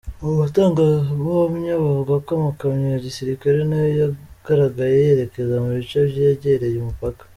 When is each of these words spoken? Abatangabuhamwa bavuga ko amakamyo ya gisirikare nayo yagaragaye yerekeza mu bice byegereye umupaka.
Abatangabuhamwa 0.27 1.73
bavuga 1.83 2.13
ko 2.25 2.29
amakamyo 2.39 2.87
ya 2.93 3.03
gisirikare 3.05 3.57
nayo 3.69 3.89
yagaragaye 4.01 4.95
yerekeza 5.07 5.55
mu 5.63 5.69
bice 5.77 5.97
byegereye 6.09 6.75
umupaka. 6.81 7.23